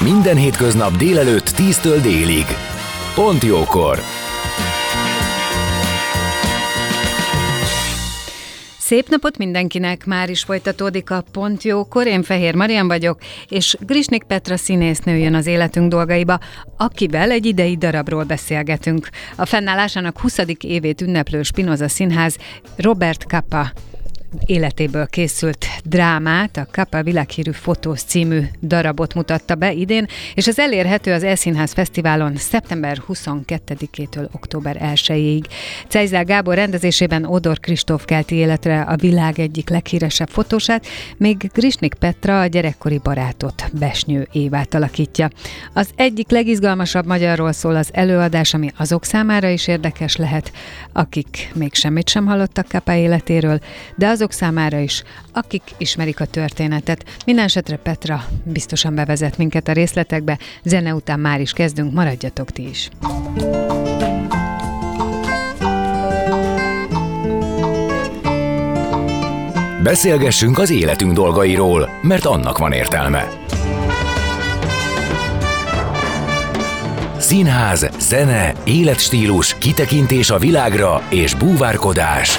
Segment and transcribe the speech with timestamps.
[0.00, 2.44] Minden hétköznap délelőtt 10-től délig.
[3.14, 3.98] Pont jókor!
[8.78, 10.06] Szép napot mindenkinek!
[10.06, 12.06] Már is folytatódik a Pont Jókor.
[12.06, 13.18] Én Fehér Marian vagyok,
[13.48, 16.38] és Grisnik Petra színésznő jön az életünk dolgaiba,
[16.76, 19.08] akivel egy idei darabról beszélgetünk.
[19.36, 20.38] A fennállásának 20.
[20.60, 22.36] évét ünneplő Spinoza Színház
[22.76, 23.72] Robert Kappa
[24.46, 31.12] életéből készült drámát, a Kappa világhírű fotós című darabot mutatta be idén, és ez elérhető
[31.12, 35.44] az Elszínház Fesztiválon szeptember 22-től október 1-ig.
[35.88, 42.40] Cejzel Gábor rendezésében Odor Kristóf kelti életre a világ egyik leghíresebb fotósát, még Grisnik Petra
[42.40, 45.30] a gyerekkori barátot, Besnyő Évát alakítja.
[45.72, 50.52] Az egyik legizgalmasabb magyarról szól az előadás, ami azok számára is érdekes lehet,
[50.92, 53.58] akik még semmit sem hallottak Kappa életéről,
[53.96, 57.04] de azok számára is, akik ismerik a történetet.
[57.24, 62.68] Minden esetre Petra biztosan bevezet minket a részletekbe, zene után már is kezdünk, maradjatok ti
[62.68, 62.88] is.
[69.82, 73.28] Beszélgessünk az életünk dolgairól, mert annak van értelme.
[77.18, 82.38] Színház, zene, életstílus, kitekintés a világra és búvárkodás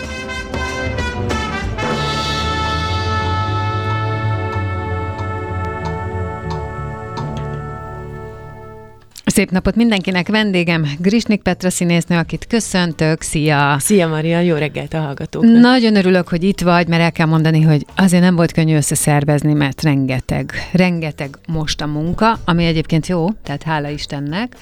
[9.31, 13.75] Szép napot mindenkinek, vendégem Grisnik Petra színésznő, akit köszöntök, szia!
[13.79, 15.61] Szia Maria, jó reggelt a hallgatóknak!
[15.61, 19.53] Nagyon örülök, hogy itt vagy, mert el kell mondani, hogy azért nem volt könnyű összeszervezni,
[19.53, 24.55] mert rengeteg, rengeteg most a munka, ami egyébként jó, tehát hála Istennek.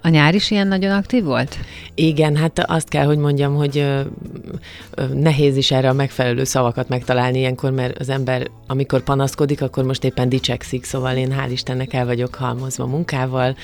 [0.00, 1.56] A nyár is ilyen nagyon aktív volt?
[1.94, 3.86] Igen, hát azt kell, hogy mondjam, hogy
[5.14, 10.04] nehéz is erre a megfelelő szavakat megtalálni ilyenkor, mert az ember, amikor panaszkodik, akkor most
[10.04, 13.56] éppen dicsekszik, szóval én hál' Istennek el vagyok halmozva munkával,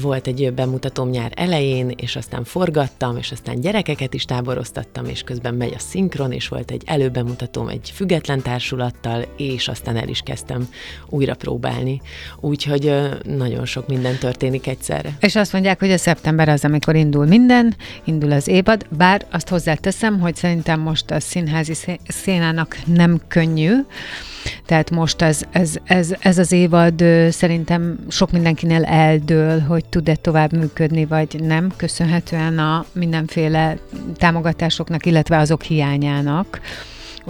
[0.00, 5.54] volt egy bemutatóm nyár elején, és aztán forgattam, és aztán gyerekeket is táboroztattam, és közben
[5.54, 10.68] megy a szinkron, és volt egy előbemutatóm egy független társulattal, és aztán el is kezdtem
[11.08, 12.00] újra próbálni.
[12.40, 12.92] Úgyhogy
[13.24, 15.16] nagyon sok minden történik egyszerre.
[15.20, 19.48] És azt mondják, hogy a szeptember az, amikor indul minden, indul az évad, bár azt
[19.48, 21.74] hozzáteszem, hogy szerintem most a színházi
[22.06, 23.72] szénának nem könnyű,
[24.66, 30.52] tehát most ez, ez, ez, ez az évad szerintem sok mindenkinél eldől, hogy tud-e tovább
[30.52, 33.78] működni, vagy nem, köszönhetően a mindenféle
[34.16, 36.60] támogatásoknak, illetve azok hiányának.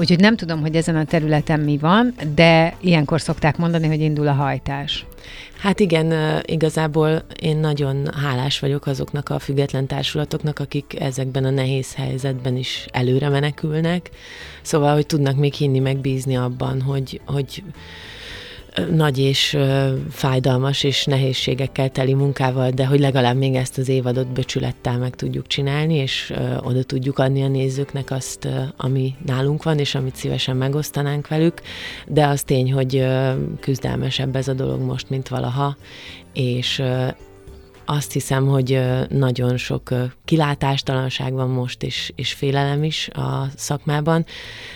[0.00, 4.28] Úgyhogy nem tudom, hogy ezen a területen mi van, de ilyenkor szokták mondani, hogy indul
[4.28, 5.06] a hajtás.
[5.58, 11.94] Hát igen, igazából én nagyon hálás vagyok azoknak a független társulatoknak, akik ezekben a nehéz
[11.94, 14.10] helyzetben is előre menekülnek.
[14.62, 17.62] Szóval, hogy tudnak még hinni, megbízni abban, hogy, hogy
[18.90, 19.58] nagy és
[20.10, 25.46] fájdalmas és nehézségekkel teli munkával, de hogy legalább még ezt az évadot böcsülettel meg tudjuk
[25.46, 31.28] csinálni, és oda tudjuk adni a nézőknek azt, ami nálunk van, és amit szívesen megosztanánk
[31.28, 31.60] velük,
[32.06, 33.06] de az tény, hogy
[33.60, 35.76] küzdelmesebb ez a dolog most, mint valaha,
[36.32, 36.82] és
[37.84, 39.94] azt hiszem, hogy nagyon sok
[40.24, 44.24] kilátástalanság van most, és, és félelem is a szakmában,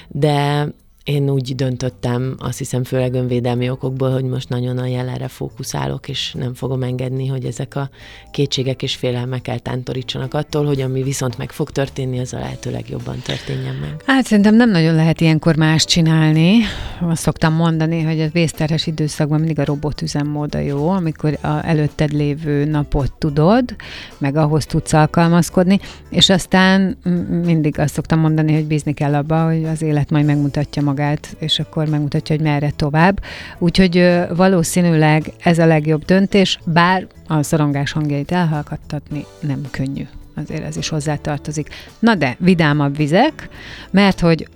[0.09, 0.69] de
[1.05, 6.33] én úgy döntöttem, azt hiszem főleg önvédelmi okokból, hogy most nagyon a jelenre fókuszálok, és
[6.39, 7.91] nem fogom engedni, hogy ezek a
[8.31, 13.19] kétségek és félelmek eltántorítsanak attól, hogy ami viszont meg fog történni, az a lehető legjobban
[13.25, 14.03] történjen meg.
[14.07, 16.61] Hát szerintem nem nagyon lehet ilyenkor más csinálni.
[17.01, 22.12] Azt szoktam mondani, hogy a vészterhes időszakban mindig a robotüzemmód a jó, amikor a előtted
[22.12, 23.77] lévő napot tudod,
[24.19, 25.81] meg ahhoz tudsz alkalmazkodni,
[26.11, 26.97] és aztán
[27.45, 31.37] mindig azt szoktam mondani, hogy bízni kell abba, hogy az élet majd megmutatja magát magát,
[31.38, 33.23] és akkor megmutatja, hogy merre tovább.
[33.58, 40.06] Úgyhogy valószínűleg ez a legjobb döntés, bár a szorongás hangjait elhallgattatni nem könnyű.
[40.37, 41.69] Azért ez is hozzátartozik.
[41.99, 43.49] Na de, vidámabb vizek,
[43.91, 44.49] mert hogy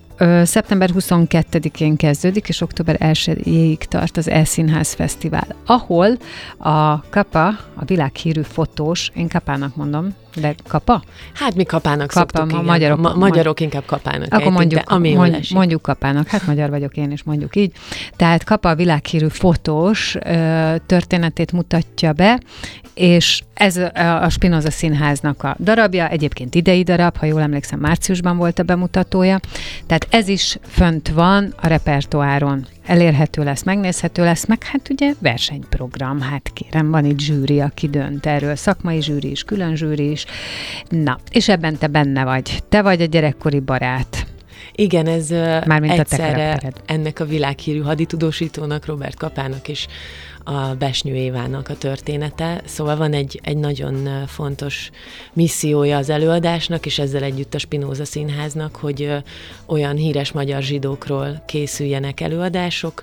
[0.43, 6.17] szeptember 22-én kezdődik, és október 1-ig tart az Elszínház Fesztivál, ahol
[6.59, 11.03] a Kapa, a világhírű fotós, én Kapának mondom, De kapa?
[11.35, 15.15] Hát mi kapának Kapa, szoktuk, ma magyarok- Ma- magyarok inkább kapának Akkor mondjuk, de ami
[15.15, 16.27] mond, mondjuk kapának.
[16.29, 17.73] Hát magyar vagyok én is, mondjuk így.
[18.17, 22.41] Tehát kapa a világhírű fotós ö, történetét mutatja be,
[22.95, 28.37] és ez a a Spinoza Színháznak a darabja, egyébként idei darab, ha jól emlékszem, márciusban
[28.37, 29.41] volt a bemutatója.
[29.87, 32.67] Tehát ez is fönt van a repertoáron.
[32.89, 38.27] Elérhető lesz, megnézhető lesz, meg hát ugye versenyprogram, hát kérem, van itt zsűri, aki dönt
[38.27, 40.25] erről, szakmai zsűri is, külön zsűri is.
[40.89, 42.63] Na, és ebben te benne vagy.
[42.69, 44.27] Te vagy a gyerekkori barát.
[44.73, 45.29] Igen, ez
[45.67, 46.81] Mármint a te egyszerre karaktered.
[46.87, 49.87] ennek a világhírű haditudósítónak, Robert Kapának és
[50.49, 52.61] a Besnyő Évának a története.
[52.65, 54.91] Szóval van egy, egy nagyon fontos
[55.33, 59.13] missziója az előadásnak, és ezzel együtt a Spinoza Színháznak, hogy
[59.67, 63.03] olyan híres magyar zsidókról készüljenek előadások,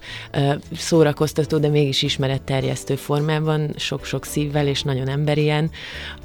[0.76, 5.72] szórakoztató, de mégis ismeretterjesztő formában, sok-sok szívvel és nagyon emberien,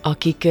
[0.02, 0.48] akik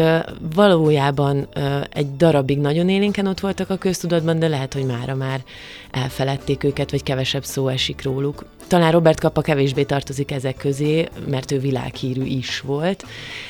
[0.55, 1.47] valójában
[1.89, 5.43] egy darabig nagyon élénken ott voltak a köztudatban, de lehet, hogy mára már
[5.91, 8.45] elfeledték őket, vagy kevesebb szó esik róluk.
[8.67, 13.05] Talán Robert Kappa kevésbé tartozik ezek közé, mert ő világhírű is volt,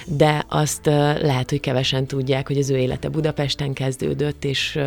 [0.06, 0.86] de azt
[1.21, 4.80] lehet, hogy kevesen tudják, hogy az ő élete Budapesten kezdődött, és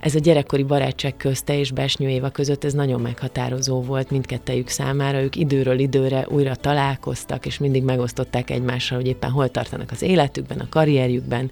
[0.00, 5.20] ez a gyerekkori barátság közte és Besnyő Éva között ez nagyon meghatározó volt mindkettejük számára.
[5.20, 10.58] Ők időről időre újra találkoztak, és mindig megosztották egymással, hogy éppen hol tartanak az életükben,
[10.58, 11.50] a karrierjükben,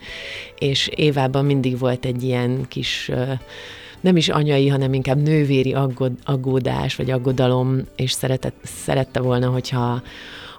[0.58, 3.10] és Évában mindig volt egy ilyen kis
[4.00, 10.02] nem is anyai, hanem inkább nővéri aggod, aggódás, vagy aggodalom, és szeretett, szerette volna, hogyha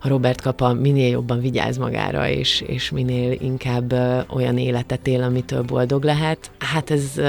[0.01, 3.93] ha Robert Kapa minél jobban vigyáz magára, és, és minél inkább
[4.29, 6.51] olyan életet él, amitől boldog lehet.
[6.59, 7.21] Hát ez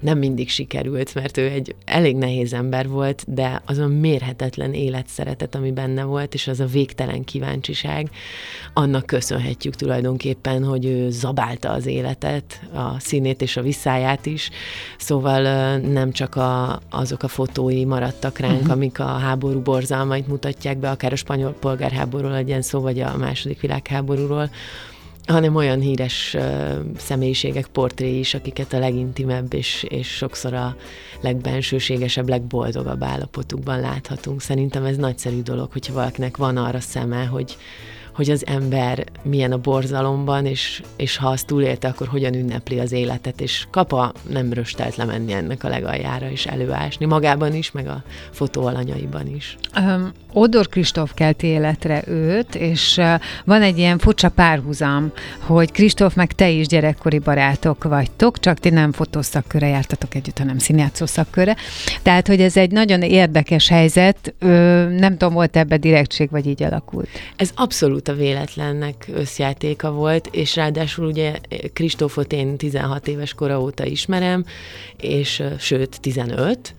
[0.00, 5.54] nem mindig sikerült, mert ő egy elég nehéz ember volt, de az a mérhetetlen életszeretet,
[5.54, 8.10] ami benne volt, és az a végtelen kíváncsiság,
[8.74, 14.50] annak köszönhetjük tulajdonképpen, hogy ő zabálta az életet, a színét és a visszáját is,
[14.98, 18.72] szóval nem csak a, azok a fotói maradtak ránk, uh-huh.
[18.72, 23.60] amik a háború borzalmait mutatják be, akár a spanyol polgárháborúról legyen szó, vagy a második
[23.60, 24.50] világháborúról,
[25.30, 26.36] hanem olyan híres
[26.96, 30.76] személyiségek portré is, akiket a legintimebb és, és sokszor a
[31.20, 34.40] legbensőségesebb, legboldogabb állapotukban láthatunk.
[34.40, 37.56] Szerintem ez nagyszerű dolog, hogyha valakinek van arra szeme, hogy,
[38.14, 42.92] hogy az ember milyen a borzalomban, és, és ha azt túlélte, akkor hogyan ünnepli az
[42.92, 48.02] életet, és kapa nem röstelt lemenni ennek a legaljára, és előásni magában is, meg a
[48.30, 49.56] fotóalanyaiban is.
[49.78, 53.14] Um, Odor Kristóf kelti életre őt, és uh,
[53.44, 58.70] van egy ilyen furcsa párhuzam, hogy Kristóf meg te is gyerekkori barátok vagytok, csak ti
[58.70, 61.56] nem fotószakköre jártatok együtt, hanem színjátszó szakkörre.
[62.02, 66.62] Tehát, hogy ez egy nagyon érdekes helyzet, Ö, nem tudom, volt ebbe direktség, vagy így
[66.62, 67.08] alakult.
[67.36, 71.38] Ez abszolút a véletlennek összjátéka volt, és ráadásul ugye
[71.72, 74.44] Kristófot én 16 éves kora óta ismerem,
[74.96, 76.74] és ö, sőt 15,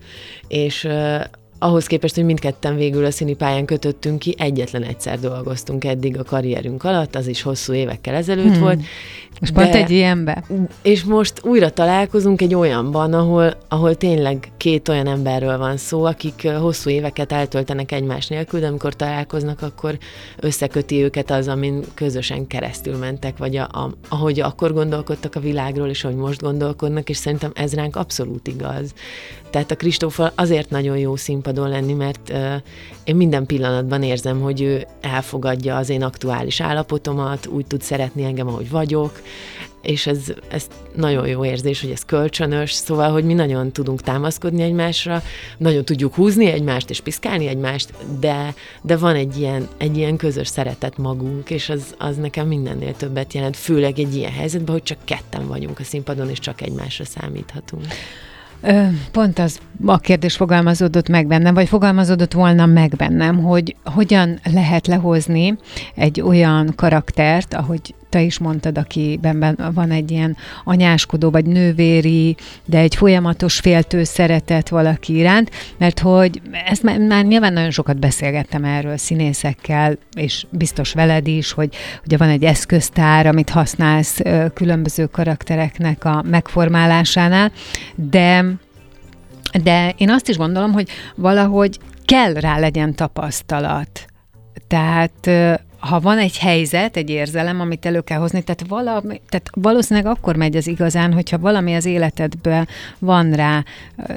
[0.48, 1.18] és ö,
[1.62, 6.22] ahhoz képest, hogy mindketten végül a színi pályán kötöttünk ki, egyetlen egyszer dolgoztunk eddig a
[6.22, 8.60] karrierünk alatt, az is hosszú évekkel ezelőtt Hmm.
[8.60, 8.80] volt.
[9.40, 10.44] És pont egy ilyenbe?
[10.82, 16.48] És most újra találkozunk egy olyanban, ahol, ahol tényleg két olyan emberről van szó, akik
[16.48, 19.98] hosszú éveket eltöltenek egymás nélkül, de amikor találkoznak, akkor
[20.40, 25.88] összeköti őket az, amin közösen keresztül mentek, vagy a, a, ahogy akkor gondolkodtak a világról,
[25.88, 28.94] és ahogy most gondolkodnak, és szerintem ez ránk abszolút igaz.
[29.50, 31.16] Tehát a Kristóffal azért nagyon jó
[31.52, 32.32] színpadon lenni, mert
[33.04, 38.48] én minden pillanatban érzem, hogy ő elfogadja az én aktuális állapotomat, úgy tud szeretni engem,
[38.48, 39.20] ahogy vagyok,
[39.82, 44.62] és ez, ez nagyon jó érzés, hogy ez kölcsönös, szóval, hogy mi nagyon tudunk támaszkodni
[44.62, 45.22] egymásra,
[45.58, 50.48] nagyon tudjuk húzni egymást és piszkálni egymást, de, de van egy ilyen, egy ilyen közös
[50.48, 54.98] szeretet magunk, és az, az nekem mindennél többet jelent, főleg egy ilyen helyzetben, hogy csak
[55.04, 57.84] ketten vagyunk a színpadon, és csak egymásra számíthatunk.
[59.12, 64.86] Pont az a kérdés fogalmazódott meg bennem, vagy fogalmazódott volna meg bennem, hogy hogyan lehet
[64.86, 65.56] lehozni
[65.94, 72.36] egy olyan karaktert, ahogy te is mondtad, akiben ben- van egy ilyen anyáskodó, vagy nővéri,
[72.64, 77.98] de egy folyamatos féltő szeretet valaki iránt, mert hogy ezt már, már nyilván nagyon sokat
[77.98, 84.20] beszélgettem erről színészekkel, és biztos veled is, hogy ugye van egy eszköztár, amit használsz
[84.54, 87.52] különböző karaktereknek a megformálásánál,
[87.94, 88.44] de
[89.62, 94.04] de én azt is gondolom, hogy valahogy kell rá legyen tapasztalat.
[94.66, 95.30] Tehát
[95.82, 100.36] ha van egy helyzet, egy érzelem, amit elő kell hozni, tehát, valami, tehát valószínűleg akkor
[100.36, 103.64] megy az igazán, hogyha valami az életedben van rá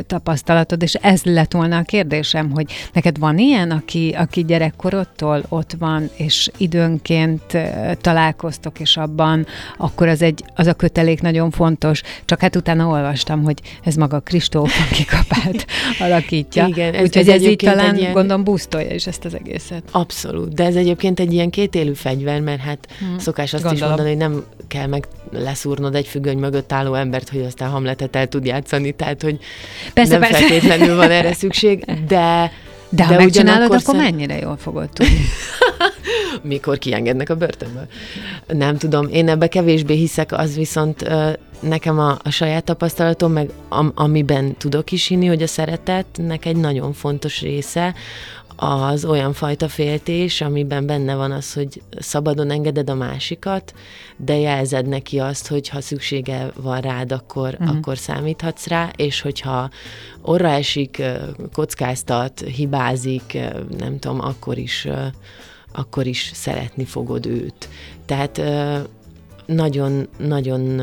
[0.07, 5.75] tapasztalatod, és ez lett volna a kérdésem, hogy neked van ilyen, aki, aki gyerekkorodtól ott
[5.79, 7.57] van, és időnként
[8.01, 9.45] találkoztok, és abban
[9.77, 14.19] akkor az, egy, az a kötelék nagyon fontos, csak hát utána olvastam, hogy ez maga
[14.19, 15.65] Kristóf, aki kapát
[16.05, 16.67] alakítja.
[16.67, 18.13] Igen, ez, Úgyhogy ez, ez így talán, ilyen...
[18.13, 19.83] gondolom, busztolja is ezt az egészet.
[19.91, 23.17] Abszolút, de ez egyébként egy ilyen kétélű fegyver, mert hát hmm.
[23.17, 23.75] szokás azt Gondolom.
[23.75, 28.15] is mondani, hogy nem kell meg leszúrnod egy függöny mögött álló embert, hogy aztán Hamletet
[28.15, 29.39] el tud játszani, tehát hogy
[29.93, 30.37] persze, nem persze.
[30.37, 32.51] feltétlenül van erre szükség, de
[32.89, 33.97] de ha de megcsinálod, akkor szem...
[33.97, 35.25] mennyire jól fogod tudni?
[36.41, 37.87] Mikor kiengednek a börtönből?
[38.47, 41.09] Nem tudom, én ebbe kevésbé hiszek, az viszont
[41.59, 46.57] nekem a, a saját tapasztalatom, meg am, amiben tudok is hinni, hogy a szeretetnek egy
[46.57, 47.93] nagyon fontos része,
[48.55, 53.73] az olyan fajta féltés, amiben benne van az, hogy szabadon engeded a másikat,
[54.17, 57.77] de jelzed neki azt, hogy ha szüksége van rád, akkor, uh-huh.
[57.77, 59.69] akkor számíthatsz rá, és hogyha
[60.21, 61.01] orra esik,
[61.53, 63.37] kockáztat, hibázik,
[63.77, 64.87] nem tudom, akkor is,
[65.73, 67.69] akkor is szeretni fogod őt.
[68.05, 68.41] Tehát
[69.45, 70.81] nagyon, nagyon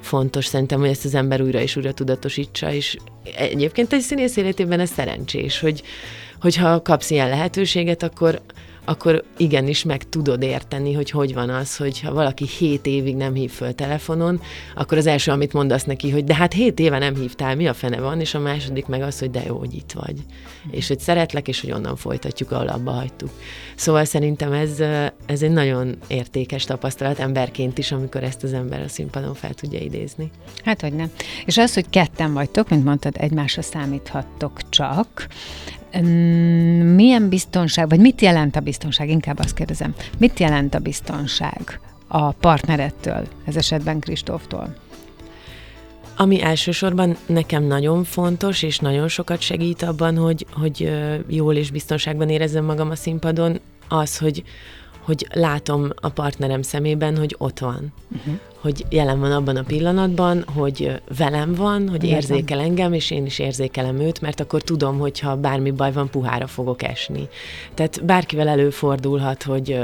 [0.00, 2.96] fontos szerintem, hogy ezt az ember újra és újra tudatosítsa, és
[3.36, 5.82] egyébként egy színész életében ez szerencsés, hogy,
[6.40, 8.40] hogyha kapsz ilyen lehetőséget, akkor,
[8.84, 13.34] akkor igenis meg tudod érteni, hogy hogy van az, hogy ha valaki hét évig nem
[13.34, 14.40] hív föl telefonon,
[14.74, 17.74] akkor az első, amit mondasz neki, hogy de hát hét éve nem hívtál, mi a
[17.74, 20.16] fene van, és a második meg az, hogy de jó, hogy itt vagy.
[20.70, 23.30] És hogy szeretlek, és hogy onnan folytatjuk, ahol abba hagytuk.
[23.76, 24.80] Szóval szerintem ez,
[25.26, 29.78] ez egy nagyon értékes tapasztalat emberként is, amikor ezt az ember a színpadon fel tudja
[29.78, 30.30] idézni.
[30.64, 31.10] Hát, hogy nem.
[31.44, 35.26] És az, hogy ketten vagytok, mint mondtad, egymásra számíthattok csak,
[36.94, 42.32] milyen biztonság, vagy mit jelent a biztonság, inkább azt kérdezem, mit jelent a biztonság a
[42.32, 44.74] partnerettől, ez esetben Kristóftól?
[46.16, 50.90] Ami elsősorban nekem nagyon fontos, és nagyon sokat segít abban, hogy, hogy
[51.28, 54.42] jól és biztonságban érezzem magam a színpadon, az, hogy,
[55.00, 57.92] hogy látom a partnerem szemében, hogy ott van.
[58.16, 58.34] Uh-huh
[58.66, 62.18] hogy jelen van abban a pillanatban, hogy velem van, hogy Értem.
[62.18, 66.10] érzékel engem, és én is érzékelem őt, mert akkor tudom, hogy ha bármi baj van,
[66.10, 67.28] puhára fogok esni.
[67.74, 69.78] Tehát bárkivel előfordulhat, hogy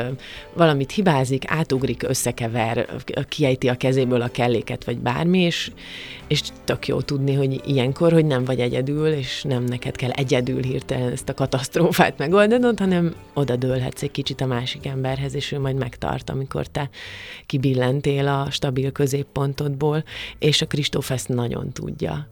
[0.55, 2.89] valamit hibázik, átugrik, összekever,
[3.29, 5.71] kiejti a kezéből a kelléket, vagy bármi, és,
[6.27, 10.63] és tök jó tudni, hogy ilyenkor, hogy nem vagy egyedül, és nem neked kell egyedül
[10.63, 15.59] hirtelen ezt a katasztrófát megoldanod, hanem oda dőlhetsz egy kicsit a másik emberhez, és ő
[15.61, 16.91] majd megtart, amikor te
[17.47, 20.05] kibillentél a stabil stabil középpontodból,
[20.39, 22.29] és a Kristóf ezt nagyon tudja.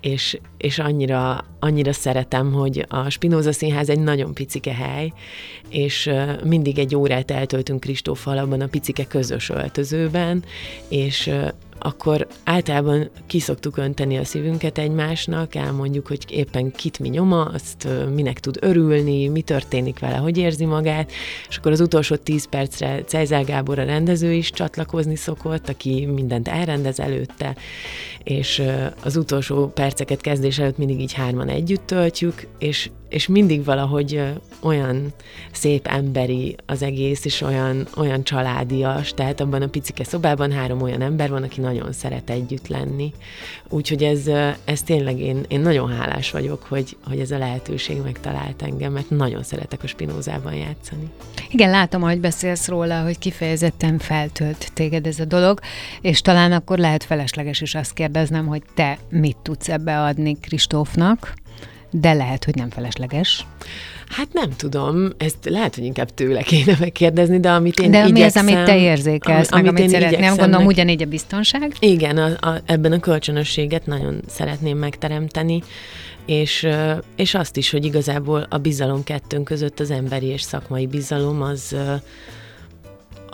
[0.00, 5.12] És, és annyira, annyira szeretem, hogy a Spinoza Színház egy nagyon picike hely,
[5.68, 6.10] és
[6.44, 10.44] mindig egy órát eltöltünk Kristóffal abban a picike közös öltözőben,
[10.88, 11.30] és
[11.84, 18.40] akkor általában kiszoktuk önteni a szívünket egymásnak, elmondjuk, hogy éppen kit mi nyoma, azt minek
[18.40, 21.12] tud örülni, mi történik vele, hogy érzi magát,
[21.48, 26.48] és akkor az utolsó tíz percre Cejzel Gábor a rendező is csatlakozni szokott, aki mindent
[26.48, 27.56] elrendez előtte,
[28.22, 28.62] és
[29.02, 34.22] az utolsó perceket kezdés előtt mindig így hárman együtt töltjük, és és mindig valahogy
[34.60, 35.12] olyan
[35.52, 41.00] szép emberi az egész, és olyan, olyan családias, tehát abban a picike szobában három olyan
[41.00, 43.12] ember van, aki nagyon szeret együtt lenni.
[43.68, 44.26] Úgyhogy ez,
[44.64, 49.10] ez tényleg én, én nagyon hálás vagyok, hogy, hogy ez a lehetőség megtalált engem, mert
[49.10, 51.10] nagyon szeretek a Spinózában játszani.
[51.50, 55.60] Igen, látom, hogy beszélsz róla, hogy kifejezetten feltölt téged ez a dolog,
[56.00, 61.34] és talán akkor lehet felesleges is azt kérdeznem, hogy te mit tudsz ebbe adni Kristófnak,
[62.00, 63.46] de lehet, hogy nem felesleges.
[64.08, 68.22] Hát nem tudom, ezt lehet, hogy inkább tőle kéne megkérdezni, de amit én De mi
[68.22, 71.72] az, amit te érzékelsz, am, meg amit, amit szeretném, gondolom ugyanígy a biztonság?
[71.78, 75.62] Igen, a, a, ebben a kölcsönösséget nagyon szeretném megteremteni,
[76.26, 76.66] és,
[77.16, 81.76] és azt is, hogy igazából a bizalom kettőnk között az emberi és szakmai bizalom az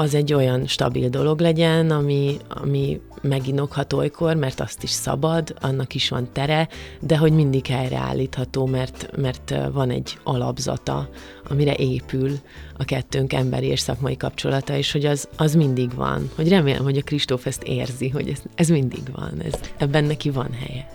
[0.00, 5.94] az egy olyan stabil dolog legyen, ami, ami meginokhat olykor, mert azt is szabad, annak
[5.94, 6.68] is van tere,
[7.00, 11.08] de hogy mindig helyreállítható, mert, mert van egy alapzata,
[11.50, 12.38] amire épül
[12.76, 16.30] a kettőnk emberi és szakmai kapcsolata, és hogy az, az mindig van.
[16.34, 20.30] Hogy remélem, hogy a Kristóf ezt érzi, hogy ez, ez mindig van, ez, ebben neki
[20.30, 20.90] van helye.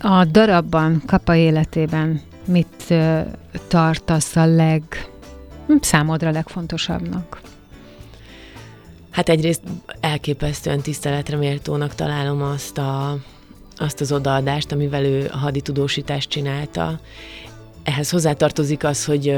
[0.00, 2.94] A darabban, Kapa életében mit
[3.68, 4.82] tartasz a leg,
[5.80, 7.49] számodra legfontosabbnak?
[9.10, 9.62] Hát egyrészt
[10.00, 13.18] elképesztően tiszteletre méltónak találom azt, a,
[13.76, 17.00] azt az odaadást, amivel ő haditudósítást csinálta.
[17.82, 19.36] Ehhez hozzátartozik az, hogy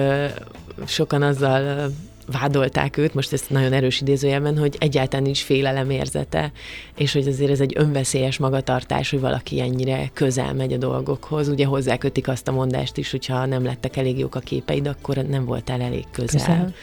[0.87, 1.91] sokan azzal
[2.27, 6.53] vádolták őt, most ezt nagyon erős idézőjelben, hogy egyáltalán nincs félelem érzete,
[6.97, 11.49] és hogy azért ez egy önveszélyes magatartás, hogy valaki ennyire közel megy a dolgokhoz.
[11.49, 15.45] Ugye hozzákötik azt a mondást is, hogyha nem lettek elég jók a képeid, akkor nem
[15.45, 16.27] voltál elég közel.
[16.27, 16.75] közel.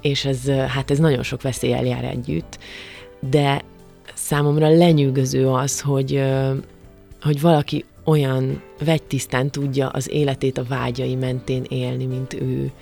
[0.00, 2.58] És ez, hát ez nagyon sok veszélyel jár együtt.
[3.30, 3.62] De
[4.14, 6.22] számomra lenyűgöző az, hogy,
[7.20, 12.72] hogy valaki olyan vegytisztán tudja az életét a vágyai mentén élni, mint ő.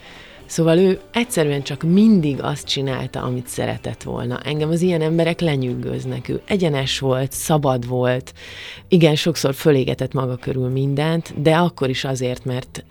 [0.47, 4.41] Szóval ő egyszerűen csak mindig azt csinálta, amit szeretett volna.
[4.41, 6.29] Engem az ilyen emberek lenyűgöznek.
[6.29, 8.33] Ő egyenes volt, szabad volt,
[8.89, 12.85] igen, sokszor fölégetett maga körül mindent, de akkor is azért, mert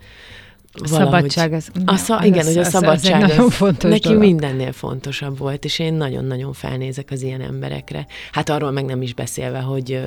[0.82, 4.22] a szabadság, az, a szab, igen, az, hogy a szabadság az, az, fontos neki dolog.
[4.22, 8.06] mindennél fontosabb volt, és én nagyon-nagyon felnézek az ilyen emberekre.
[8.32, 10.00] Hát arról meg nem is beszélve, hogy,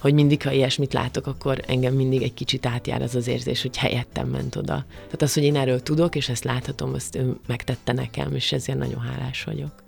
[0.00, 3.76] hogy mindig, ha ilyesmit látok, akkor engem mindig egy kicsit átjár az az érzés, hogy
[3.76, 4.84] helyettem ment oda.
[4.94, 8.78] Tehát az, hogy én erről tudok, és ezt láthatom, azt ő megtette nekem, és ezért
[8.78, 9.83] nagyon hálás vagyok.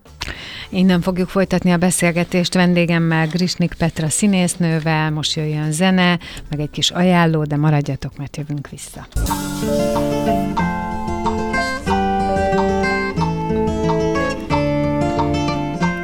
[0.69, 6.19] Innen fogjuk folytatni a beszélgetést vendégemmel, Grisnik Petra színésznővel, most jöjjön zene,
[6.51, 9.07] meg egy kis ajánló, de maradjatok, mert jövünk vissza.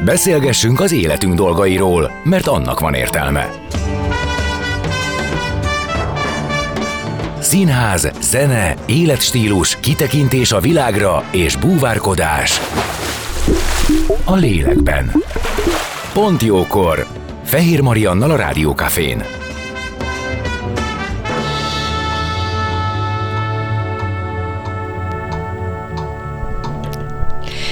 [0.05, 3.51] Beszélgessünk az életünk dolgairól, mert annak van értelme.
[7.41, 12.61] Színház, zene, életstílus, kitekintés a világra és búvárkodás
[14.25, 15.11] a lélekben.
[16.13, 17.07] Pont jókor!
[17.45, 19.23] Fehér Mariannal a Rádiókafén.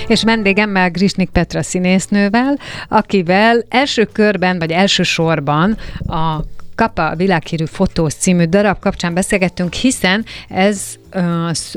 [0.06, 6.40] és vendégemmel Grisnik Petra színésznővel, akivel első körben, vagy első sorban a
[6.80, 10.94] Kapa világhírű fotós című darab kapcsán beszélgettünk, hiszen ez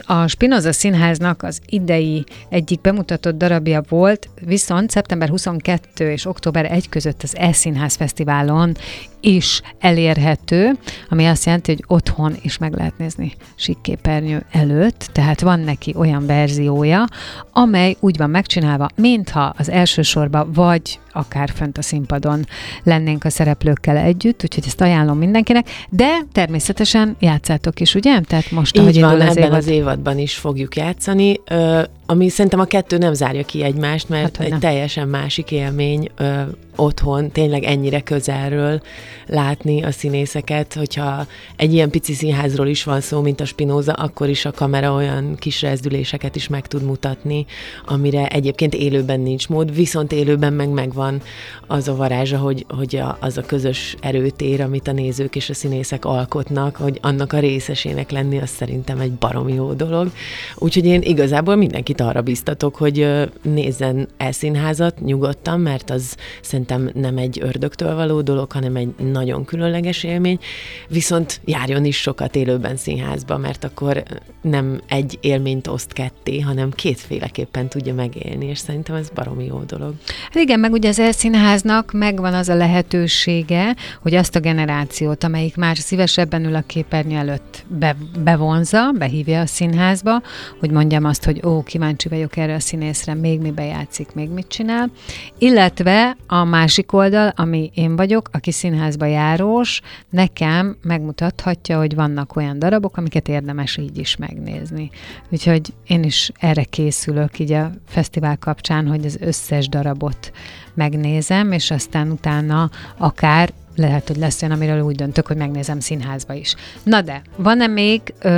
[0.06, 6.90] a Spinoza Színháznak az idei egyik bemutatott darabja volt, viszont szeptember 22 és október 1
[6.90, 8.76] között az E-Színház Fesztiválon
[9.24, 10.72] is elérhető,
[11.10, 16.26] ami azt jelenti, hogy otthon is meg lehet nézni síkképernyő előtt, tehát van neki olyan
[16.26, 17.06] verziója,
[17.52, 22.46] amely úgy van megcsinálva, mintha az elsősorban vagy akár fönt a színpadon
[22.84, 28.20] lennénk a szereplőkkel együtt, úgyhogy ezt ajánlom mindenkinek, de természetesen játszátok is, ugye?
[28.20, 29.54] Tehát most, ahogy van, az ebben évad.
[29.54, 34.38] az évadban is fogjuk játszani, ö, ami szerintem a kettő nem zárja ki egymást, mert
[34.38, 36.42] hát, egy teljesen másik élmény ö,
[36.76, 38.82] otthon, tényleg ennyire közelről
[39.28, 44.30] látni a színészeket, hogyha egy ilyen pici színházról is van szó, mint a Spinoza, akkor
[44.30, 47.46] is a kamera olyan kis rezdüléseket is meg tud mutatni,
[47.86, 51.22] amire egyébként élőben nincs mód, viszont élőben meg megvan
[51.68, 55.54] az a varázsa, hogy, hogy a, az a közös erőtér, amit a nézők és a
[55.54, 60.12] színészek alkotnak, hogy annak a részesének lenni, az szerintem egy baromi jó dolog.
[60.56, 61.56] Úgyhogy én igazából
[61.94, 63.08] mindenkit arra biztatok, hogy
[63.42, 69.46] nézzen el színházat nyugodtan, mert az szerintem nem egy ördögtől való dolog, hanem egy nagyon
[69.46, 70.40] különleges élmény,
[70.88, 74.04] viszont járjon is sokat élőben színházba, mert akkor
[74.42, 79.94] nem egy élményt oszt ketté, hanem kétféleképpen tudja megélni, és szerintem ez baromi jó dolog.
[80.24, 85.56] Hát igen, meg ugye az elszínháznak megvan az a lehetősége, hogy azt a generációt, amelyik
[85.56, 90.22] már szívesebben ül a képernyő előtt be, bevonza, behívja a színházba,
[90.60, 94.48] hogy mondjam azt, hogy ó, kíváncsi vagyok erre a színészre, még mi bejátszik, még mit
[94.48, 94.92] csinál,
[95.38, 102.60] illetve a másik oldal, ami én vagyok, aki színházba járós, nekem megmutathatja, hogy vannak olyan
[102.60, 104.90] darabok, amiket érdemes így is megnézni.
[105.30, 110.32] Úgyhogy én is erre készülök így a fesztivál kapcsán, hogy az összes darabot
[110.74, 116.34] megnézem, és aztán utána akár lehet, hogy lesz olyan, amiről úgy döntök, hogy megnézem színházba
[116.34, 116.56] is.
[116.84, 118.30] Na de, van-e még, ö,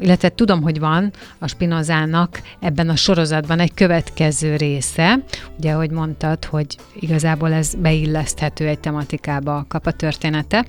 [0.00, 5.18] illetve tudom, hogy van a Spinozának ebben a sorozatban egy következő része,
[5.58, 10.66] ugye, ahogy mondtad, hogy igazából ez beilleszthető egy tematikába a kapa története,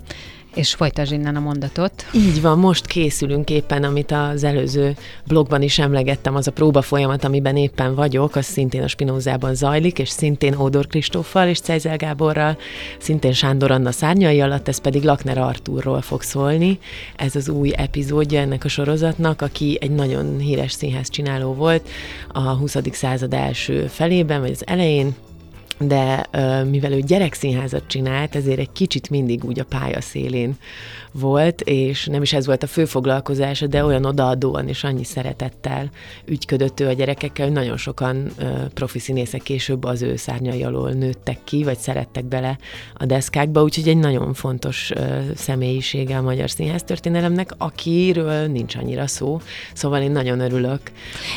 [0.55, 2.05] és folytasd innen a mondatot.
[2.13, 4.95] Így van, most készülünk éppen, amit az előző
[5.27, 9.99] blogban is emlegettem, az a próba folyamat, amiben éppen vagyok, az szintén a Spinózában zajlik,
[9.99, 12.57] és szintén Ódor Kristóffal és Cejzel Gáborral,
[12.99, 16.79] szintén Sándor Anna szárnyai alatt, ez pedig Lakner Artúrról fog szólni.
[17.15, 21.89] Ez az új epizódja ennek a sorozatnak, aki egy nagyon híres színház csináló volt
[22.27, 22.75] a 20.
[22.91, 25.15] század első felében, vagy az elején,
[25.79, 26.25] de
[26.69, 30.55] mivel ő gyerekszínházat csinált, ezért egy kicsit mindig úgy a pálya szélén
[31.11, 35.89] volt, és nem is ez volt a fő foglalkozása, de olyan odaadóan és annyi szeretettel
[36.25, 38.31] ügyködött ő a gyerekekkel, hogy nagyon sokan
[38.73, 42.57] profi színészek később az ő szárnyai alól nőttek ki, vagy szerettek bele
[42.93, 44.91] a deszkákba, úgyhogy egy nagyon fontos
[45.35, 49.41] személyisége a magyar színház történelemnek, akiről nincs annyira szó,
[49.73, 50.79] szóval én nagyon örülök,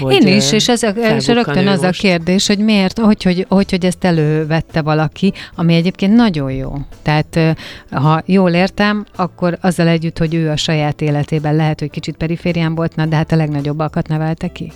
[0.00, 1.98] hogy Én is, és ez a, és rögtön az most.
[1.98, 6.73] a kérdés, hogy miért, hogy, hogy, hogy, hogy ezt elővette valaki, ami egyébként nagyon jó.
[7.03, 7.57] Tehát
[7.90, 12.75] ha jól értem, akkor azzal együtt, hogy ő a saját életében lehet, hogy kicsit periférián
[12.75, 14.73] volt, na, de hát a legnagyobbakat nevelte ki.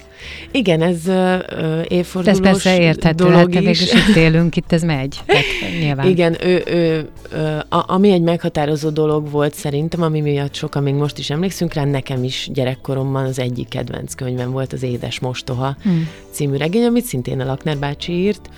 [0.51, 4.83] Igen, ez uh, évfordulós Ez persze érthető, dolog hát végül is itt élünk, itt ez
[4.83, 5.21] megy.
[5.27, 5.45] Tehát,
[5.81, 6.07] nyilván.
[6.07, 10.95] Igen, ő, ő, ő, a, ami egy meghatározó dolog volt szerintem, ami miatt sokan még
[10.95, 15.77] most is emlékszünk rá, nekem is gyerekkoromban az egyik kedvenc könyvem volt az Édes Mostoha
[15.83, 16.09] hmm.
[16.31, 18.49] című regény, amit szintén a Lakner bácsi írt,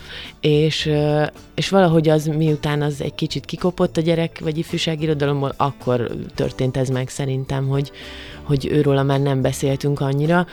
[0.41, 0.86] és,
[1.55, 6.89] és valahogy az miután az egy kicsit kikopott a gyerek vagy ifjúságirodalomból, akkor történt ez
[6.89, 7.91] meg szerintem, hogy,
[8.43, 10.47] hogy őról már nem beszéltünk annyira,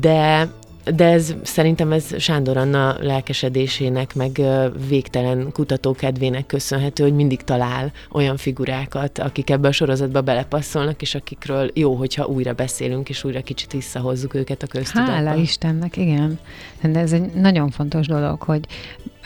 [0.00, 0.48] de
[0.94, 4.40] de ez szerintem ez Sándor Anna lelkesedésének, meg
[4.88, 11.70] végtelen kutatókedvének köszönhető, hogy mindig talál olyan figurákat, akik ebbe a sorozatba belepasszolnak, és akikről
[11.74, 15.12] jó, hogyha újra beszélünk, és újra kicsit visszahozzuk őket a köztudatba.
[15.12, 16.38] Hála Istennek, igen.
[16.82, 18.66] De ez egy nagyon fontos dolog, hogy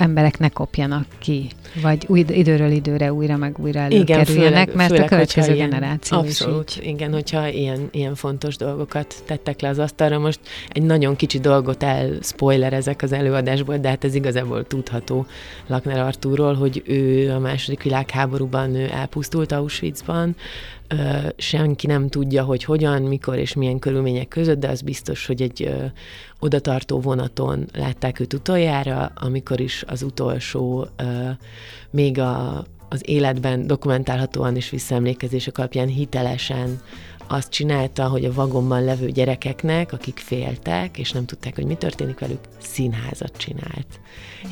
[0.03, 1.51] emberek ne kopjanak ki,
[1.83, 5.69] vagy új, időről időre újra meg újra előkerüljenek, igen, főleg, mert főleg, a következő ilyen,
[5.71, 6.89] generáció abszolút, is így.
[6.89, 10.19] igen, hogyha ilyen, ilyen fontos dolgokat tettek le az asztalra.
[10.19, 11.83] Most egy nagyon kicsi dolgot
[12.73, 15.27] ezek az előadásból, de hát ez igazából tudható
[15.67, 20.37] Lakner Artúról, hogy ő a második világháborúban ő elpusztult Auschwitzban,
[21.37, 25.75] senki nem tudja, hogy hogyan, mikor és milyen körülmények között, de az biztos, hogy egy
[26.39, 30.87] odatartó vonaton látták őt utoljára, amikor is az utolsó,
[31.91, 36.81] még a, az életben dokumentálhatóan és visszaemlékezések alapján hitelesen
[37.33, 42.19] azt csinálta, hogy a vagonban levő gyerekeknek, akik féltek, és nem tudták, hogy mi történik
[42.19, 43.87] velük, színházat csinált.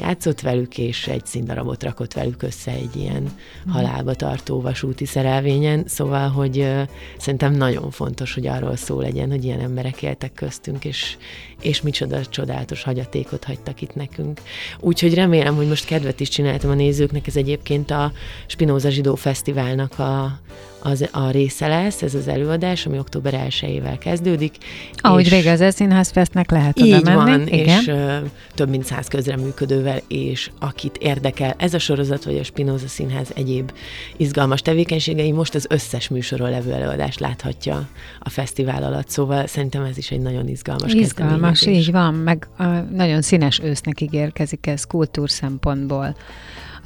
[0.00, 3.70] Játszott velük, és egy színdarabot rakott velük össze egy ilyen mm.
[3.70, 6.82] halálba tartó vasúti szerelvényen, szóval, hogy uh,
[7.18, 11.16] szerintem nagyon fontos, hogy arról szó legyen, hogy ilyen emberek éltek köztünk, és,
[11.60, 14.40] és micsoda csodálatos hagyatékot hagytak itt nekünk.
[14.80, 18.12] Úgyhogy remélem, hogy most kedvet is csináltam a nézőknek, ez egyébként a
[18.46, 20.38] Spinoza Zsidó Fesztiválnak a,
[20.82, 24.56] az, a része lesz, ez az előadás, ami október 1-ével kezdődik.
[24.96, 27.16] Ahogy régen az Színház Festnek lehet oda Így menni.
[27.16, 27.80] van, Igen.
[27.80, 28.16] és uh,
[28.54, 33.72] több mint száz közreműködővel, és akit érdekel ez a sorozat, vagy a Spinoza Színház egyéb
[34.16, 37.88] izgalmas tevékenységei, most az összes műsoron levő előadást láthatja
[38.20, 42.90] a fesztivál alatt, szóval szerintem ez is egy nagyon izgalmas Izgalmas, így van, meg uh,
[42.90, 46.16] nagyon színes ősznek ígérkezik ez kultúr szempontból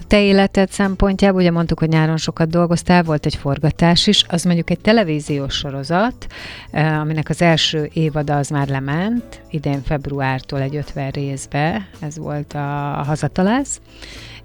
[0.07, 4.71] te életed szempontjából, ugye mondtuk, hogy nyáron sokat dolgoztál, volt egy forgatás is, az mondjuk
[4.71, 6.27] egy televíziós sorozat,
[6.71, 12.53] eh, aminek az első évada az már lement, idén februártól egy 50 részbe, ez volt
[12.53, 13.81] a Hazatalász,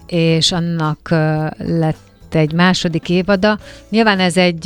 [0.08, 3.60] és annak eh, lett egy második évada.
[3.90, 4.66] Nyilván ez egy,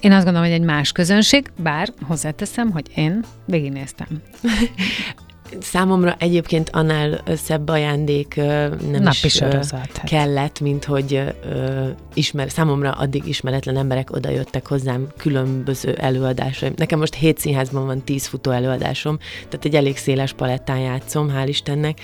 [0.00, 4.06] én azt gondolom, hogy egy más közönség, bár hozzáteszem, hogy én végignéztem.
[5.60, 10.04] Számomra egyébként annál szebb ajándék nem Napi is sorozat, hát.
[10.04, 11.22] kellett, mint hogy
[12.14, 16.68] ismer, számomra addig ismeretlen emberek oda jöttek hozzám különböző előadásra.
[16.76, 21.44] Nekem most hét színházban van tíz futó előadásom, tehát egy elég széles palettán játszom, hál'
[21.46, 22.00] Istennek,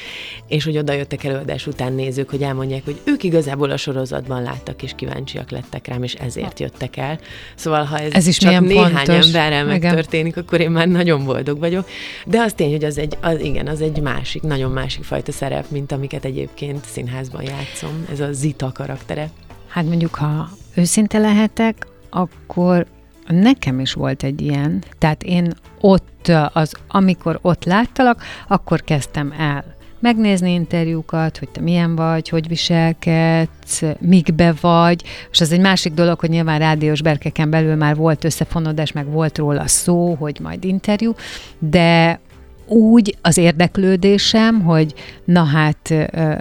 [0.47, 4.83] és hogy oda jöttek előadás után nézők, hogy elmondják, hogy ők igazából a sorozatban láttak,
[4.83, 7.19] és kíváncsiak lettek rám, és ezért jöttek el.
[7.55, 9.27] Szóval ha ez, ez is csak néhány pontos.
[9.27, 11.89] emberrel megtörténik, akkor én már nagyon boldog vagyok.
[12.27, 15.71] De az tény, hogy az egy, az, igen, az egy másik, nagyon másik fajta szerep,
[15.71, 18.05] mint amiket egyébként színházban játszom.
[18.13, 19.31] Ez a Zita karaktere.
[19.67, 22.87] Hát mondjuk, ha őszinte lehetek, akkor
[23.27, 24.83] nekem is volt egy ilyen.
[24.99, 31.97] Tehát én ott, az, amikor ott láttalak, akkor kezdtem el megnézni interjúkat, hogy te milyen
[31.97, 37.75] vagy, hogy viselkedsz, mikbe vagy, és az egy másik dolog, hogy nyilván rádiós berkeken belül
[37.75, 41.15] már volt összefonódás, meg volt róla szó, hogy majd interjú,
[41.59, 42.21] de
[42.69, 45.95] úgy az érdeklődésem, hogy na hát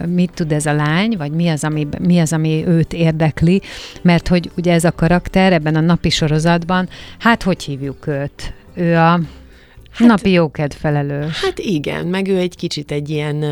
[0.07, 3.61] mit tud ez a lány, vagy mi az, ami, mi az, ami őt érdekli,
[4.01, 8.53] mert hogy ugye ez a karakter ebben a napi sorozatban, hát hogy hívjuk őt?
[8.73, 9.19] Ő a
[9.97, 11.41] Hát, Napi jóked felelős.
[11.41, 13.45] Hát igen, meg ő egy kicsit egy ilyen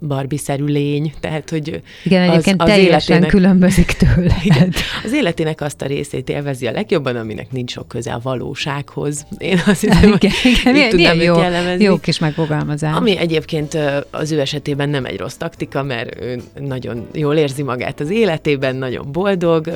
[0.00, 4.36] barbiszerű lény, tehát hogy Igen, az, egyébként az teljesen életének, különbözik tőle.
[4.44, 4.72] Igen,
[5.04, 9.26] az életének azt a részét élvezi a legjobban, aminek nincs sok köze a valósághoz.
[9.38, 11.34] Én azt hiszem, igen, igen, milyen, milyen jó,
[11.78, 12.96] jó kis megfogalmazás.
[12.96, 13.78] Ami egyébként
[14.10, 18.76] az ő esetében nem egy rossz taktika, mert ő nagyon jól érzi magát az életében,
[18.76, 19.70] nagyon boldog,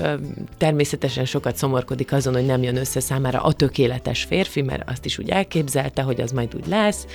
[0.58, 5.18] természetesen sokat szomorkodik azon, hogy nem jön össze számára a tökéletes férfi, mert azt is
[5.18, 7.06] úgy elképzelte, hogy az majd úgy lesz,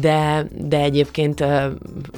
[0.00, 1.44] de, de egyébként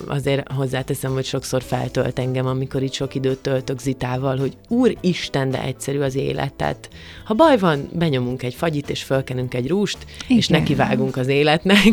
[0.06, 5.62] azért hozzáteszem, hogy sokszor feltölt engem, amikor itt sok időt töltök Zitával, hogy úristen, de
[5.62, 6.54] egyszerű az élet.
[6.54, 6.88] Tehát
[7.24, 10.36] ha baj van, benyomunk egy fagyit, és fölkenünk egy rúst, Igen.
[10.36, 11.84] és nekivágunk az életnek.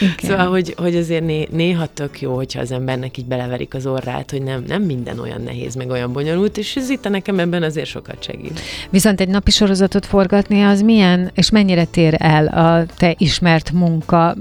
[0.00, 0.14] Igen.
[0.28, 4.30] szóval, hogy, hogy azért né, néha tök jó, hogyha az embernek így beleverik az orrát,
[4.30, 8.22] hogy nem, nem minden olyan nehéz, meg olyan bonyolult, és Zita nekem ebben azért sokat
[8.22, 8.60] segít.
[8.90, 13.14] Viszont egy napi sorozatot forgatni, az milyen, és mennyire tér el a te
[13.44, 14.36] ismert munka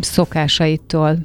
[0.00, 1.16] szokásaitól?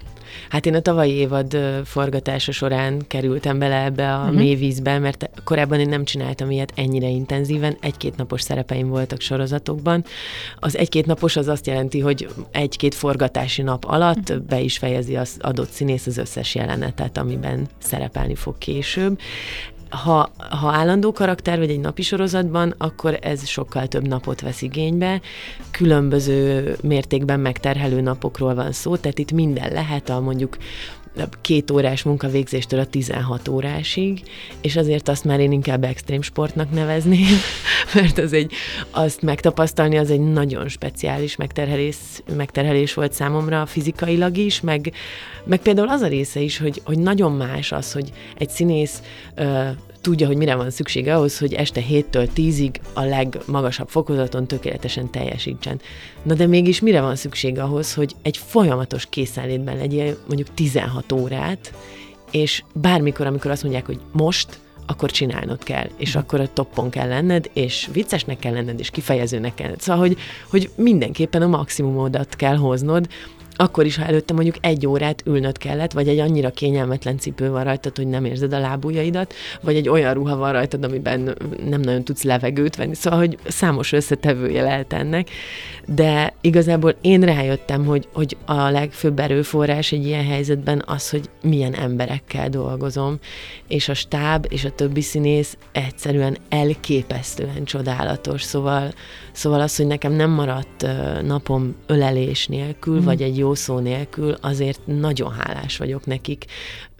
[0.49, 4.35] Hát én a tavalyi évad forgatása során kerültem bele ebbe a uh-huh.
[4.35, 10.03] mélyvízbe, mert korábban én nem csináltam ilyet ennyire intenzíven, egy-két napos szerepeim voltak sorozatokban.
[10.59, 14.45] Az egy-két napos az azt jelenti, hogy egy-két forgatási nap alatt uh-huh.
[14.45, 19.19] be is fejezi az adott színész az összes jelenetet, amiben szerepelni fog később
[19.89, 25.21] ha, ha állandó karakter vagy egy napi sorozatban, akkor ez sokkal több napot vesz igénybe.
[25.71, 30.57] Különböző mértékben megterhelő napokról van szó, tehát itt minden lehet, a mondjuk
[31.41, 34.21] két órás munkavégzéstől a 16 órásig,
[34.61, 37.37] és azért azt már én inkább extrém sportnak nevezném,
[37.95, 38.51] mert az egy,
[38.91, 41.97] azt megtapasztalni az egy nagyon speciális megterhelés,
[42.35, 44.93] megterhelés volt számomra fizikailag is, meg,
[45.43, 49.01] meg például az a része is, hogy, hogy nagyon más az, hogy egy színész
[50.09, 55.81] tudja, hogy mire van szüksége ahhoz, hogy este 7-től 10-ig a legmagasabb fokozaton tökéletesen teljesítsen.
[56.23, 61.73] Na de mégis mire van szükség ahhoz, hogy egy folyamatos készenlétben legyél mondjuk 16 órát,
[62.31, 66.19] és bármikor, amikor azt mondják, hogy most, akkor csinálnod kell, és mm.
[66.19, 69.73] akkor a toppon kell lenned, és viccesnek kell lenned, és kifejezőnek kell.
[69.77, 70.17] Szóval, hogy,
[70.49, 73.07] hogy mindenképpen a maximumodat kell hoznod,
[73.61, 77.63] akkor is, ha előtte mondjuk egy órát ülnöd kellett, vagy egy annyira kényelmetlen cipő van
[77.63, 81.37] rajtad, hogy nem érzed a lábujjaidat, vagy egy olyan ruha van rajtad, amiben
[81.69, 82.95] nem nagyon tudsz levegőt venni.
[82.95, 85.29] Szóval, hogy számos összetevője lehet ennek,
[85.85, 91.73] de igazából én rájöttem, hogy, hogy a legfőbb erőforrás egy ilyen helyzetben az, hogy milyen
[91.73, 93.19] emberekkel dolgozom,
[93.67, 98.93] és a stáb és a többi színész egyszerűen elképesztően csodálatos, szóval,
[99.31, 100.87] szóval az, hogy nekem nem maradt
[101.25, 103.03] napom ölelés nélkül, mm.
[103.03, 106.45] vagy egy jó szó nélkül, azért nagyon hálás vagyok nekik,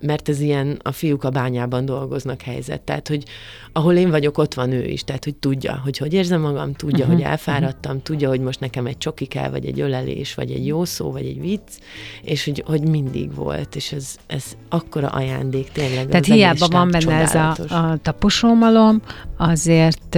[0.02, 3.24] mert ez ilyen, a fiúk a bányában dolgoznak helyzet, tehát, hogy
[3.72, 7.06] ahol én vagyok, ott van ő is, tehát, hogy tudja, hogy hogy érzem magam, tudja,
[7.06, 7.14] uh-huh.
[7.14, 8.06] hogy elfáradtam, uh-huh.
[8.06, 11.26] tudja, hogy most nekem egy csoki kell, vagy egy ölelés, vagy egy jó szó, vagy
[11.26, 11.68] egy vicc,
[12.24, 16.08] és hogy, hogy mindig volt, és ez, ez akkora ajándék tényleg.
[16.08, 19.02] Tehát hiába van benne ez a, a taposómalom,
[19.38, 20.18] azért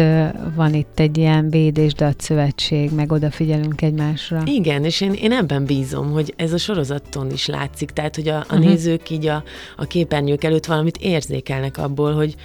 [0.56, 4.42] van itt egy ilyen véd és szövetség, meg odafigyelünk egymásra.
[4.46, 8.36] Igen, és én, én ebben bízom, hogy ez a sorozaton is látszik, tehát, hogy a,
[8.36, 8.60] a uh-huh.
[8.60, 9.44] nézők így a,
[9.76, 12.36] a képernyők előtt valamit érzékelnek abból, hogy,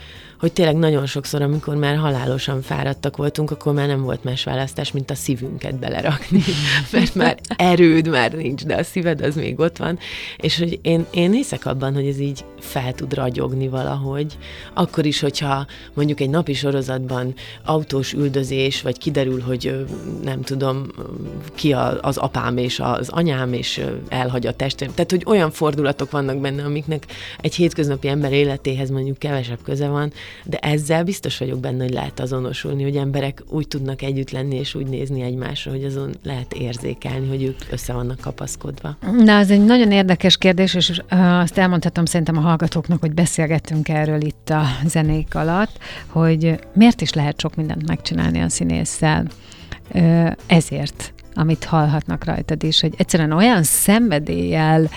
[0.40, 4.92] hogy tényleg nagyon sokszor, amikor már halálosan fáradtak voltunk, akkor már nem volt más választás,
[4.92, 6.42] mint a szívünket belerakni,
[6.92, 9.98] mert már erőd már nincs, de a szíved az még ott van,
[10.36, 14.38] és hogy én, én hiszek abban, hogy ez így fel tud ragyogni valahogy,
[14.74, 17.34] akkor is, hogyha mondjuk egy napi sorozatban
[17.64, 19.84] autós üldözés, vagy kiderül, hogy
[20.24, 20.86] nem tudom,
[21.54, 24.94] ki az apám és az anyám, és elhagy a testem.
[24.94, 27.06] Tehát, hogy olyan fordulatok vannak benne, amiknek
[27.40, 30.12] egy hétköznapi ember életéhez mondjuk kevesebb köze van,
[30.44, 34.74] de ezzel biztos vagyok benne, hogy lehet azonosulni, hogy emberek úgy tudnak együtt lenni és
[34.74, 38.96] úgy nézni egymásra, hogy azon lehet érzékelni, hogy ők össze vannak kapaszkodva.
[39.24, 44.20] Na, ez egy nagyon érdekes kérdés, és azt elmondhatom szerintem a hallgatóknak, hogy beszélgettünk erről
[44.20, 49.26] itt a zenék alatt, hogy miért is lehet sok mindent megcsinálni a színésszel.
[50.46, 54.88] Ezért amit hallhatnak rajtad is, hogy egyszerűen olyan szenvedéllyel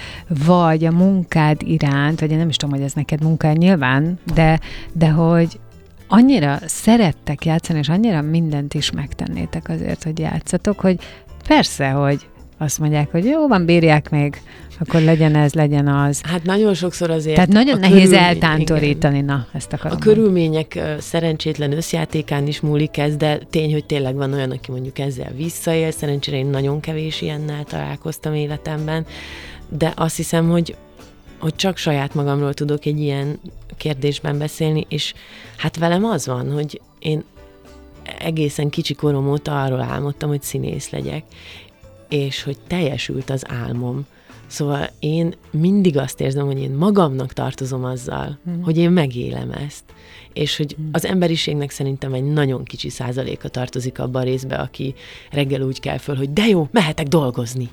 [0.45, 4.59] vagy a munkád iránt, vagy én nem is tudom, hogy ez neked munkád nyilván, de,
[4.93, 5.59] de hogy
[6.07, 10.99] annyira szerettek játszani, és annyira mindent is megtennétek azért, hogy játszatok, hogy
[11.47, 12.28] persze, hogy
[12.61, 14.41] azt mondják, hogy jó van, bírják még,
[14.79, 16.21] akkor legyen ez, legyen az.
[16.21, 17.35] Hát nagyon sokszor azért...
[17.35, 19.25] Tehát nagyon nehéz eltántorítani, igen.
[19.25, 19.97] na, ezt akarom.
[19.97, 24.99] A körülmények szerencsétlen összjátékán is múlik ez, de tény, hogy tényleg van olyan, aki mondjuk
[24.99, 29.05] ezzel visszaél, szerencsére én nagyon kevés ilyennel találkoztam életemben,
[29.69, 30.75] de azt hiszem, hogy
[31.39, 33.39] hogy csak saját magamról tudok egy ilyen
[33.77, 35.13] kérdésben beszélni, és
[35.57, 37.23] hát velem az van, hogy én
[38.19, 41.23] egészen kicsi korom óta arról álmodtam, hogy színész legyek,
[42.09, 44.05] és hogy teljesült az álmom.
[44.47, 48.61] Szóval én mindig azt érzem, hogy én magamnak tartozom azzal, mm.
[48.61, 49.83] hogy én megélem ezt.
[50.33, 50.89] És hogy mm.
[50.91, 54.95] az emberiségnek szerintem egy nagyon kicsi százaléka tartozik abban a részbe, aki
[55.31, 57.69] reggel úgy kell föl, hogy de jó, mehetek dolgozni.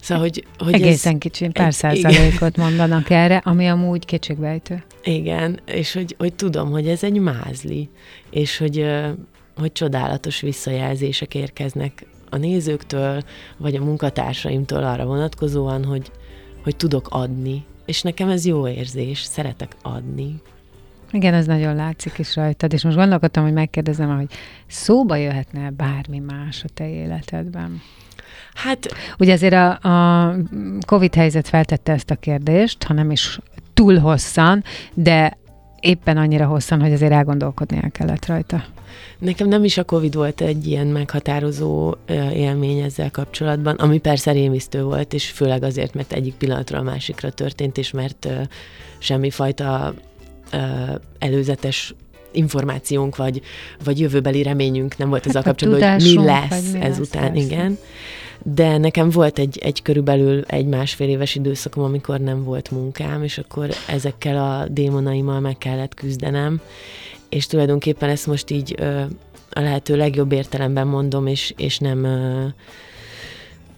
[0.00, 2.68] Szóval, hogy, hogy Egészen ez, kicsi, pár egy, százalékot igen.
[2.68, 4.82] mondanak erre, ami amúgy kétségbejtő.
[5.02, 7.88] Igen, és hogy, hogy tudom, hogy ez egy mázli,
[8.30, 8.86] és hogy,
[9.56, 13.22] hogy csodálatos visszajelzések érkeznek a nézőktől,
[13.56, 16.10] vagy a munkatársaimtól arra vonatkozóan, hogy,
[16.62, 17.64] hogy tudok adni.
[17.86, 20.34] És nekem ez jó érzés, szeretek adni.
[21.12, 24.30] Igen, ez nagyon látszik is rajtad, és most gondolkodtam, hogy megkérdezem, hogy
[24.66, 27.82] szóba jöhetne bármi más a te életedben?
[28.54, 28.86] Hát...
[29.18, 30.34] Ugye azért a, a
[30.86, 33.38] Covid helyzet feltette ezt a kérdést, ha nem is
[33.74, 34.64] túl hosszan,
[34.94, 35.38] de
[35.80, 38.64] éppen annyira hosszan, hogy azért elgondolkodni kellett rajta.
[39.18, 41.94] Nekem nem is a Covid volt egy ilyen meghatározó
[42.32, 47.30] élmény ezzel kapcsolatban, ami persze rémisztő volt, és főleg azért, mert egyik pillanatra a másikra
[47.30, 48.28] történt, és mert
[48.98, 49.94] semmifajta
[51.18, 51.94] előzetes
[52.32, 53.40] információnk, vagy,
[53.84, 57.78] vagy jövőbeli reményünk nem volt hát ezzel kapcsolatban, hogy mi lesz mi ezután, lesz, igen.
[58.42, 63.38] De nekem volt egy, egy körülbelül egy másfél éves időszakom, amikor nem volt munkám, és
[63.38, 66.60] akkor ezekkel a démonaimmal meg kellett küzdenem,
[67.28, 69.00] és tulajdonképpen ezt most így ö,
[69.50, 72.46] a lehető legjobb értelemben mondom, és, és nem ö,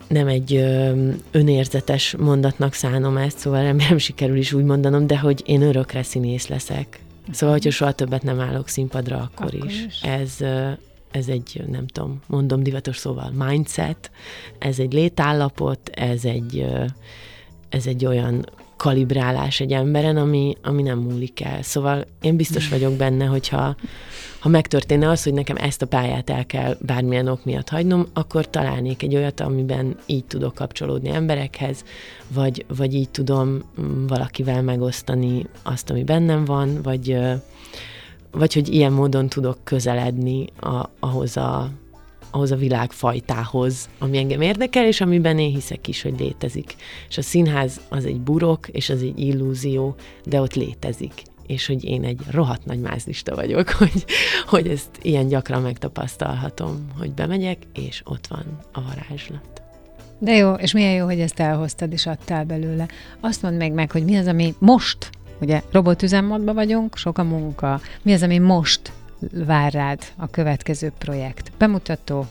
[0.08, 5.42] nem egy ö, önérzetes mondatnak szánom ezt, szóval remélem sikerül is úgy mondanom, de hogy
[5.46, 7.00] én örökre színész leszek.
[7.32, 9.84] Szóval, hogyha soha többet nem állok színpadra, akkor, akkor is.
[9.86, 10.00] is.
[10.02, 10.36] Ez,
[11.10, 14.10] ez egy, nem tudom, mondom divatos szóval, mindset,
[14.58, 16.66] ez egy létállapot, ez egy,
[17.68, 18.46] ez egy olyan
[18.76, 21.62] kalibrálás egy emberen, ami, ami nem múlik el.
[21.62, 23.76] Szóval én biztos vagyok benne, hogyha
[24.38, 28.50] ha megtörténne az, hogy nekem ezt a pályát el kell bármilyen ok miatt hagynom, akkor
[28.50, 31.84] találnék egy olyat, amiben így tudok kapcsolódni emberekhez,
[32.28, 37.18] vagy, vagy így tudom mm, valakivel megosztani azt, ami bennem van, vagy,
[38.30, 41.70] vagy hogy ilyen módon tudok közeledni a, ahhoz a
[42.32, 46.74] ahhoz a világfajtához, ami engem érdekel, és amiben én hiszek is, hogy létezik.
[47.08, 51.12] És a színház az egy burok, és az egy illúzió, de ott létezik
[51.50, 54.04] és hogy én egy rohadt nagy mázlista vagyok, hogy,
[54.46, 59.62] hogy ezt ilyen gyakran megtapasztalhatom, hogy bemegyek, és ott van a varázslat.
[60.18, 62.88] De jó, és milyen jó, hogy ezt elhoztad, és adtál belőle.
[63.20, 65.10] Azt mondd meg meg, hogy mi az, ami most,
[65.40, 68.92] ugye robotüzemmódban vagyunk, sok a munka, mi az, ami most
[69.32, 71.52] vár rád a következő projekt?
[71.58, 72.26] Bemutató,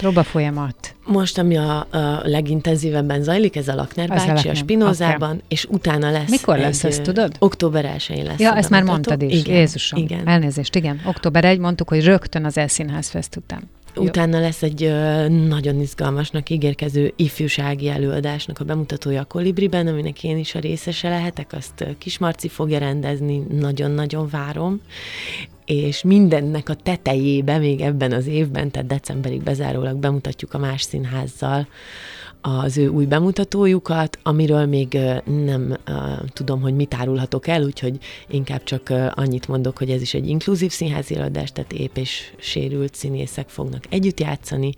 [0.00, 0.94] Próba folyamat.
[1.06, 5.42] Most, ami a, a legintenzívebben zajlik, ez a Lakner bácsi a, a Spinozában, okay.
[5.48, 7.36] és utána lesz Mikor egy, lesz ez, tudod?
[7.38, 8.38] Október 1 lesz.
[8.38, 9.40] Ja, ezt már mondtad is.
[9.40, 9.98] Igen, Jézusom.
[9.98, 10.28] Igen.
[10.28, 11.00] Elnézést, igen.
[11.04, 13.62] Október 1 mondtuk, hogy rögtön az Elszínház Fest után.
[13.96, 20.38] Utána lesz egy ö, nagyon izgalmasnak ígérkező ifjúsági előadásnak a bemutatója a Kolibriben, aminek én
[20.38, 24.80] is a részese lehetek, azt Kismarci fogja rendezni, nagyon-nagyon várom.
[25.64, 31.66] És mindennek a tetejébe még ebben az évben, tehát decemberig bezárólag bemutatjuk a más színházzal
[32.40, 34.98] az ő új bemutatójukat, amiről még
[35.44, 35.76] nem
[36.32, 37.98] tudom, hogy mit árulhatok el, úgyhogy
[38.28, 42.94] inkább csak annyit mondok, hogy ez is egy inkluzív színházi előadás, tehát ép és sérült
[42.94, 44.72] színészek fognak együtt játszani,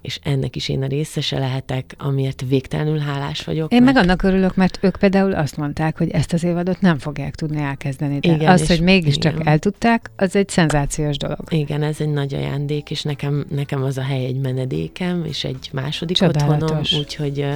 [0.00, 3.72] és ennek is én a részese lehetek, amiért végtelenül hálás vagyok.
[3.72, 3.94] Én mert...
[3.94, 7.60] meg annak örülök, mert ők például azt mondták, hogy ezt az évadot nem fogják tudni
[7.60, 8.18] elkezdeni.
[8.18, 9.46] De igen, az, hogy mégiscsak igen.
[9.46, 11.38] eltudták, az egy szenzációs dolog.
[11.48, 15.68] Igen, ez egy nagy ajándék, és nekem, nekem az a hely egy menedékem, és egy
[15.72, 16.62] második Csodálatos.
[16.62, 17.46] otthonom, úgyhogy,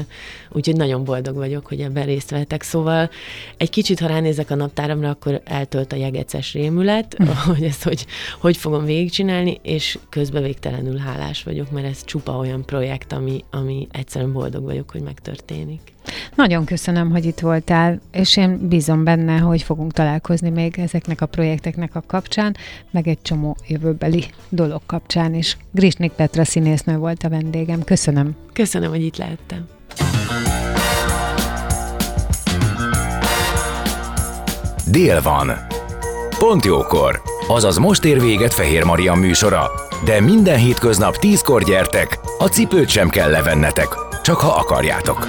[0.50, 2.62] úgyhogy nagyon boldog vagyok, hogy ebben részt vettek.
[2.62, 3.10] Szóval
[3.56, 7.24] egy kicsit, ha ránézek a naptáramra, akkor eltölt a jegeces rémület, hm.
[7.54, 8.06] hogy ezt hogy,
[8.40, 13.86] hogy fogom végigcsinálni, és közben végtelenül hálás vagyok, mert ez csupa olyan projekt, ami, ami
[13.90, 15.80] egyszerűen boldog vagyok, hogy megtörténik.
[16.34, 21.26] Nagyon köszönöm, hogy itt voltál, és én bízom benne, hogy fogunk találkozni még ezeknek a
[21.26, 22.56] projekteknek a kapcsán,
[22.90, 25.56] meg egy csomó jövőbeli dolog kapcsán is.
[25.70, 27.84] Grisnik Petra színésznő volt a vendégem.
[27.84, 28.36] Köszönöm.
[28.52, 29.66] Köszönöm, hogy itt lehettem.
[34.90, 35.50] Dél van.
[36.38, 37.22] Pont jókor.
[37.48, 39.70] Azaz most ér véget Fehér Maria műsora.
[40.04, 45.28] De minden hétköznap tízkor gyertek, a cipőt sem kell levennetek, csak ha akarjátok.